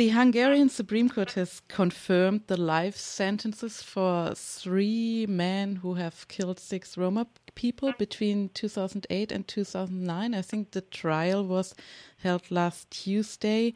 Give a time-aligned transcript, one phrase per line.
[0.00, 6.58] the Hungarian Supreme Court has confirmed the life sentences for three men who have killed
[6.58, 10.34] six Roma people between 2008 and 2009.
[10.34, 11.74] I think the trial was
[12.16, 13.74] held last Tuesday.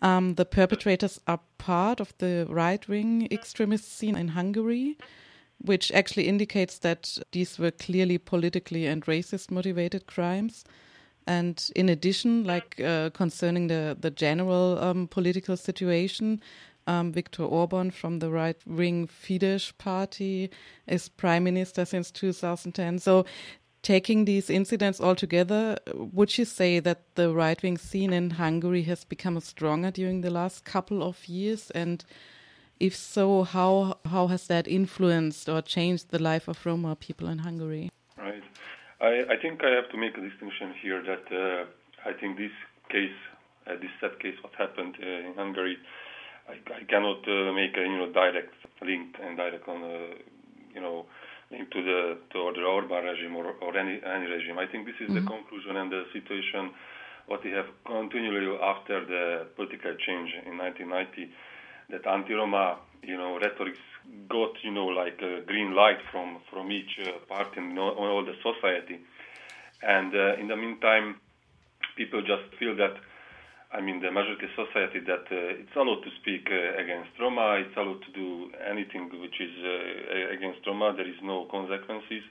[0.00, 4.96] Um, the perpetrators are part of the right wing extremist scene in Hungary,
[5.58, 10.64] which actually indicates that these were clearly politically and racist motivated crimes.
[11.26, 16.42] And in addition, like uh, concerning the the general um, political situation,
[16.86, 20.50] um, Viktor Orban from the right wing Fidesz party
[20.86, 22.98] is prime minister since 2010.
[22.98, 23.24] So,
[23.82, 28.82] taking these incidents all together, would you say that the right wing scene in Hungary
[28.82, 31.70] has become stronger during the last couple of years?
[31.70, 32.04] And
[32.80, 37.38] if so, how how has that influenced or changed the life of Roma people in
[37.38, 37.90] Hungary?
[38.18, 38.42] Right.
[39.00, 41.64] I, I think I have to make a distinction here that uh,
[42.08, 42.54] I think this
[42.90, 43.16] case,
[43.66, 45.76] uh, this sad case, what happened uh, in Hungary,
[46.48, 50.14] I, I cannot uh, make a you know direct link and direct on uh,
[50.74, 51.06] you know
[51.50, 54.58] link to the to the Orban regime or, or any any regime.
[54.58, 55.24] I think this is mm-hmm.
[55.24, 56.70] the conclusion and the situation
[57.26, 61.32] what we have continually after the political change in 1990
[61.90, 63.76] that anti-Roma you know rhetoric
[64.28, 68.24] got you know like a green light from from each uh, part in all, all
[68.24, 69.00] the society,
[69.82, 71.20] and uh, in the meantime,
[71.96, 72.94] people just feel that.
[73.74, 77.74] I mean, the majority society that uh, it's allowed to speak uh, against Roma, it's
[77.76, 80.94] allowed to do anything which is uh, against Roma.
[80.94, 82.22] There is no consequences,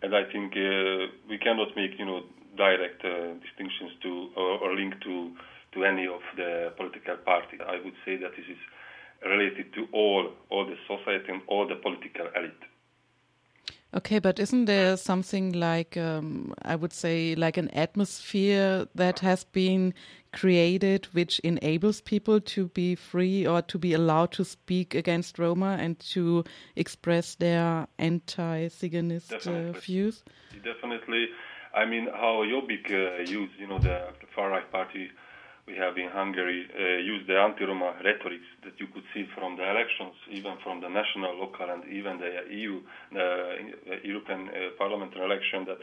[0.00, 2.22] and I think uh, we cannot make you know
[2.56, 5.36] direct distinctions to or, or link to
[5.74, 7.60] to any of the political parties.
[7.60, 8.56] I would say that this is
[9.24, 12.64] related to all all the society and all the political elite.
[13.94, 19.44] Okay, but isn't there something like um, I would say like an atmosphere that has
[19.44, 19.94] been
[20.34, 25.78] created which enables people to be free or to be allowed to speak against Roma
[25.80, 26.44] and to
[26.76, 30.22] express their anti-Ziganist uh, views?
[30.62, 31.28] Definitely.
[31.74, 35.10] I mean, how Jobbik uh, used, you know, the, the far right party
[35.68, 39.68] we have in Hungary uh, use the anti-Roma rhetoric that you could see from the
[39.68, 42.80] elections, even from the national, local, and even the EU,
[43.12, 43.28] the
[44.02, 45.76] European uh, Parliamentary election, that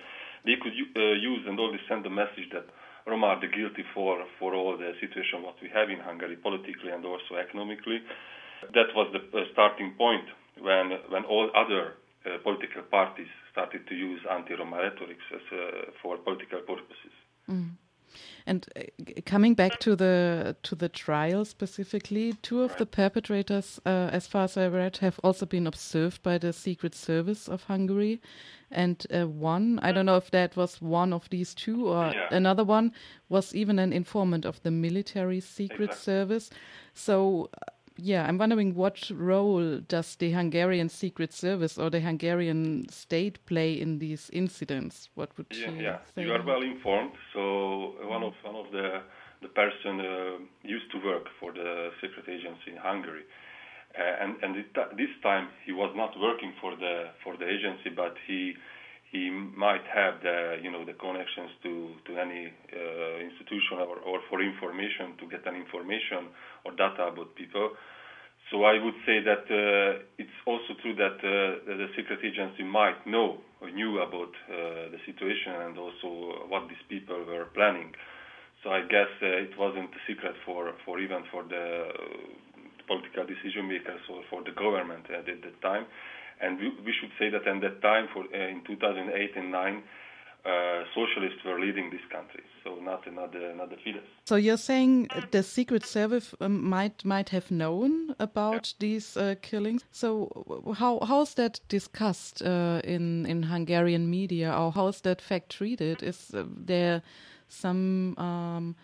[0.44, 2.66] they could uh, use and always send the message that
[3.06, 6.90] Roma are the guilty for, for all the situation what we have in Hungary, politically
[6.90, 8.02] and also economically.
[8.74, 10.26] That was the uh, starting point
[10.58, 16.18] when, when all other uh, political parties started to use anti-Roma rhetoric as, uh, for
[16.18, 17.14] political purposes.
[17.46, 17.78] Mm.
[18.46, 24.10] And uh, coming back to the to the trial specifically, two of the perpetrators, uh,
[24.12, 28.22] as far as I read, have also been observed by the Secret Service of Hungary,
[28.72, 32.28] and uh, one I don't know if that was one of these two or yeah.
[32.32, 32.94] another one
[33.30, 36.04] was even an informant of the military Secret exactly.
[36.04, 36.50] Service.
[36.94, 37.50] So
[37.98, 43.74] yeah, I'm wondering what role does the Hungarian Secret Service or the Hungarian state play
[43.74, 45.10] in these incidents?
[45.16, 45.98] What would yeah, you yeah.
[46.14, 46.24] say?
[46.24, 47.14] You are well informed.
[47.34, 49.02] So one of one of the
[49.42, 53.24] the person uh, used to work for the secret agency in Hungary,
[53.98, 57.90] uh, and and it, this time he was not working for the for the agency,
[57.96, 58.56] but he
[59.12, 64.20] he might have the you know the connections to to any uh, institution or, or
[64.30, 66.30] for information to get an information
[66.64, 67.72] or data about people.
[68.52, 73.06] So I would say that uh, it's also true that uh, the secret agency might
[73.08, 77.92] know or knew about uh, the situation and also what these people were planning.
[78.64, 81.90] So I guess uh, it wasn't a secret for, for even for the
[82.88, 85.86] political decision makers or for the government at that time.
[86.42, 89.84] And we, we should say that at that time, for uh, in 2008 and 9,
[90.46, 94.06] uh, socialists were leading these countries, so not another another Fidesz.
[94.26, 98.74] So you're saying the Secret Service um, might might have known about yeah.
[98.80, 99.84] these uh, killings.
[99.92, 100.30] So
[100.78, 105.50] how how is that discussed uh, in in Hungarian media, or how is that fact
[105.50, 106.04] treated?
[106.04, 107.02] Is uh, there
[107.48, 108.76] some um,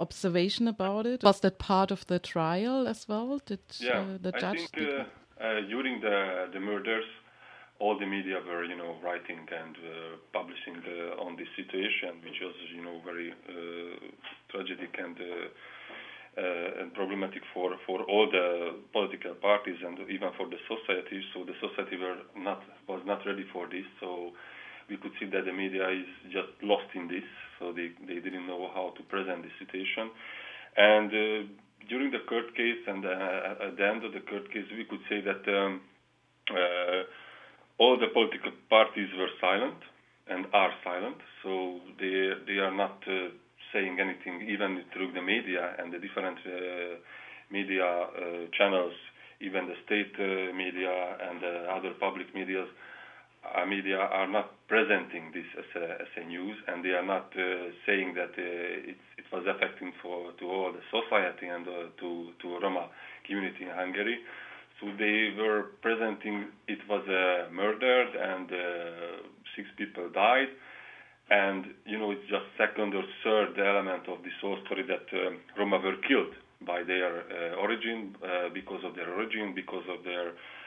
[0.00, 1.22] observation about it?
[1.22, 3.40] Was that part of the trial as well?
[3.44, 4.68] Did yeah, uh, the judge?
[4.74, 7.04] I think during the the murders
[7.80, 12.36] all the media were, you know, writing and uh, publishing uh, on this situation, which
[12.44, 13.96] was, you know, very uh,
[14.52, 15.48] tragic and uh,
[16.38, 21.24] uh, and problematic for for all the political parties and even for the society.
[21.32, 23.88] So the society were not was not ready for this.
[23.98, 24.32] So
[24.88, 27.24] we could see that the media is just lost in this.
[27.72, 30.10] They they didn't know how to present the situation,
[30.76, 31.46] and uh,
[31.88, 35.20] during the court case and at the end of the court case, we could say
[35.20, 35.42] that.
[35.48, 35.80] Um,
[37.80, 39.80] all the political parties were silent
[40.28, 43.32] and are silent, so they they are not uh,
[43.72, 47.00] saying anything even through the media and the different uh,
[47.50, 47.88] media
[48.56, 48.92] channels,
[49.40, 50.14] even the state
[50.54, 50.92] media
[51.28, 51.40] and
[51.76, 52.99] other public medias, uh,
[53.66, 57.70] media are not presenting this as a, as a news, and they are not uh,
[57.86, 62.32] saying that uh, it, it was affecting for to all the society and uh, to
[62.42, 62.88] to Roma
[63.26, 64.18] community in Hungary.
[64.80, 69.24] So they were presenting it was uh, murdered and uh,
[69.56, 70.52] six people died,
[71.30, 75.38] and you know it's just second or third element of this whole story that um,
[75.58, 76.34] Roma were killed
[76.66, 77.24] by their
[77.56, 78.14] origin
[78.52, 80.59] because of their origin because of their uh,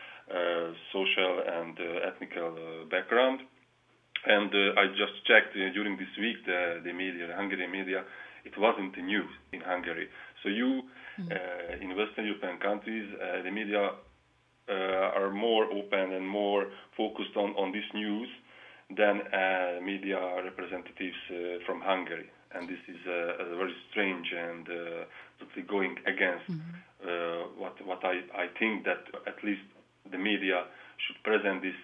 [0.91, 3.41] social and uh, ethnical uh, background.
[4.25, 8.05] And I just checked during this week the, the media, the Hungarian media,
[8.45, 10.07] it wasn't the news in Hungary.
[10.43, 10.83] So you,
[11.19, 11.81] mm.
[11.81, 13.07] in Western European countries,
[13.43, 13.91] the media
[14.69, 18.29] are more open and more focused on, on this news
[18.95, 22.29] than uh, media representatives uh, from Hungary.
[22.53, 24.65] And this is uh, very strange and
[25.39, 27.59] totally going against mm-hmm.
[27.59, 29.65] what what I, I think that at least
[30.13, 30.63] the media
[31.03, 31.75] should present this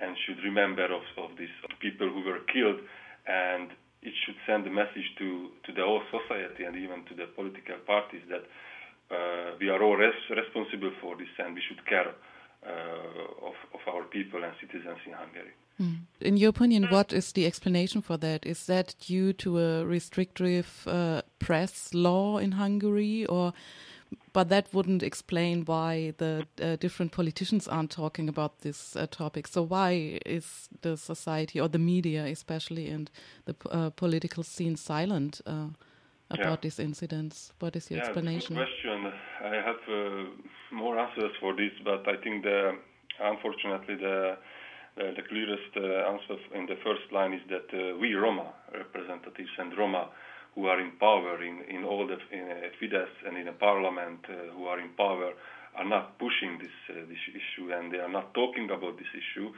[0.00, 2.80] and should remember of, of these people who were killed
[3.26, 3.70] and
[4.02, 7.78] it should send a message to, to the whole society and even to the political
[7.86, 8.44] parties that
[9.10, 12.12] uh, we are all res- responsible for this and we should care
[12.66, 15.54] uh, of, of our people and citizens in Hungary.
[15.80, 15.98] Mm.
[16.20, 18.46] In your opinion, what is the explanation for that?
[18.46, 23.52] Is that due to a restrictive uh, press law in Hungary or
[24.36, 29.46] but that wouldn't explain why the uh, different politicians aren't talking about this uh, topic.
[29.46, 33.10] So why is the society or the media, especially and
[33.46, 35.68] the uh, political scene, silent uh,
[36.28, 36.64] about yeah.
[36.64, 37.50] these incidents?
[37.60, 38.56] What is your yeah, explanation?
[38.56, 39.10] question.
[39.42, 40.24] I have uh,
[40.70, 42.76] more answers for this, but I think the
[43.18, 44.36] unfortunately the
[44.96, 47.68] the clearest uh, answer in the first line is that
[48.00, 50.08] we Roma representatives and Roma
[50.56, 54.20] who are in power in, in all the in uh, Fidesz and in the parliament
[54.28, 55.32] uh, who are in power
[55.76, 59.52] are not pushing this uh, this issue and they are not talking about this issue.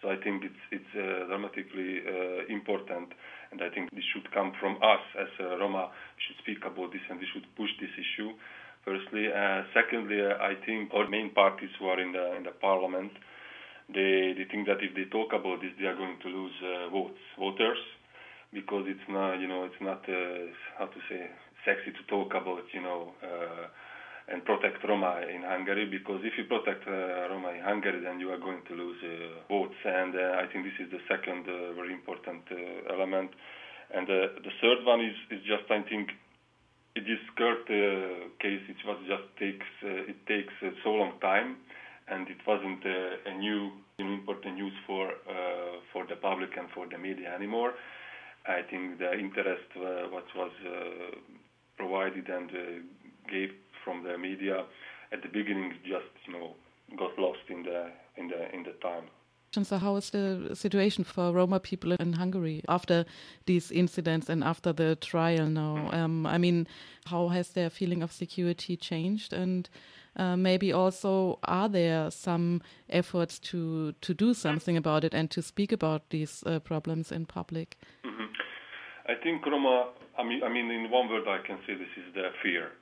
[0.00, 3.12] So I think it's it's uh, dramatically uh, important,
[3.52, 5.92] and I think this should come from us as uh, Roma.
[6.16, 8.32] We should speak about this and we should push this issue.
[8.86, 9.28] Firstly,
[9.74, 13.12] secondly, I think all main parties who are in the in the parliament,
[13.92, 16.56] they they think that if they talk about this, they are going to lose
[16.88, 17.76] votes, voters
[18.52, 20.48] because it's not you know it's not uh,
[20.78, 21.28] how to say
[21.64, 23.66] sexy to talk about you know uh,
[24.30, 28.30] and protect Roma in Hungary because if you protect uh, Roma in Hungary then you
[28.30, 29.76] are going to lose uh, votes.
[29.84, 32.44] And uh, I think this is the second uh, very important
[32.92, 33.30] element.
[33.88, 36.12] And the third one is, is just I think
[36.94, 40.52] this Kurt case it was just takes it takes
[40.84, 41.56] so long time
[42.08, 45.12] and it wasn't uh, a new important news for
[45.92, 47.72] for the public and for the media anymore
[48.48, 51.16] I think the interest uh, what was uh,
[51.76, 53.50] provided and uh, gave
[53.84, 54.64] from the media
[55.12, 56.54] at the beginning just you know
[56.96, 59.04] got lost in the in the in the time.
[59.50, 63.06] So, how is the situation for Roma people in Hungary after
[63.46, 65.88] these incidents and after the trial now?
[65.90, 66.66] Um, I mean,
[67.06, 69.32] how has their feeling of security changed?
[69.32, 69.68] And
[70.16, 72.60] uh, maybe also, are there some
[72.90, 77.24] efforts to, to do something about it and to speak about these uh, problems in
[77.24, 77.76] public?
[78.04, 78.27] Mm -hmm.
[79.08, 79.88] I think Roma,
[80.18, 82.76] I mean, I mean, in one word, I can say this is the fear.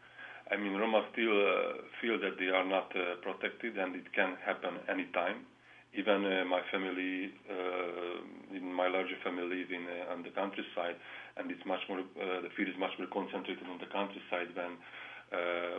[0.50, 4.34] I mean, Roma still uh, feel that they are not uh, protected and it can
[4.42, 5.46] happen anytime.
[5.94, 10.98] Even uh, my family, uh, in my larger family, live in uh, on the countryside,
[11.38, 12.02] and it's much more.
[12.02, 14.76] Uh, the fear is much more concentrated on the countryside than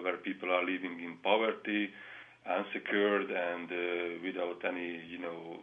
[0.03, 1.91] where people are living in poverty,
[2.47, 3.67] unsecured, and
[4.23, 5.59] without any, you know,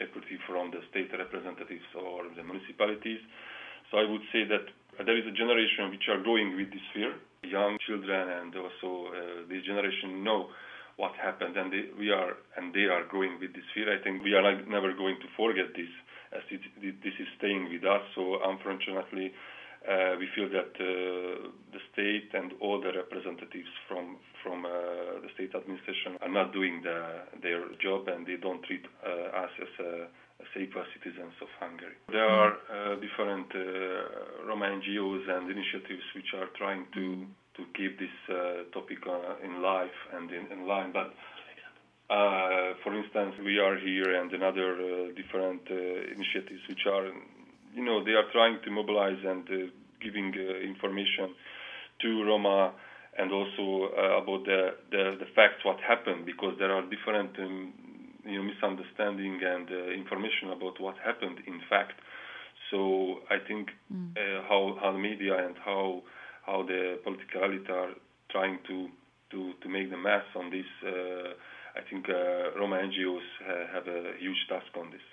[0.00, 3.20] security from the state representatives or the municipalities.
[3.90, 4.66] So I would say that
[5.04, 7.14] there is a generation which are growing with this fear.
[7.42, 10.48] Young children and also uh, this generation know
[10.96, 13.88] what happened, and they, we are and they are growing with this fear.
[13.88, 15.88] I think we are never going to forget this,
[16.36, 16.60] as it,
[17.02, 18.04] this is staying with us.
[18.14, 19.32] So unfortunately,
[19.88, 25.32] uh, we feel that uh, the state and all the representatives from from uh, the
[25.32, 29.72] state administration are not doing the, their job, and they don't treat uh, us as
[29.80, 29.90] a
[30.56, 31.94] equal citizens of Hungary.
[32.10, 37.26] There are uh, different uh, Roma NGOs and initiatives which are trying to
[37.56, 41.14] to keep this uh, topic uh, in life and in, in line, but.
[42.10, 47.06] Uh, for instance, we are here and another uh, different initiatives which are,
[47.72, 49.46] you know, they are trying to mobilize and
[50.02, 51.32] giving information
[52.00, 52.72] to Roma
[53.16, 57.72] and also about the, the, the facts what happened because there are different um,
[58.24, 61.94] you know, misunderstanding and uh, information about what happened in fact.
[62.70, 64.12] So I think mm.
[64.16, 66.02] uh, how how the media and how
[66.46, 67.92] how the political elite are
[68.30, 68.88] trying to
[69.30, 70.66] to make the mass on this.
[71.70, 72.08] I think
[72.58, 73.26] Roma NGOs
[73.72, 75.06] have a huge task on this.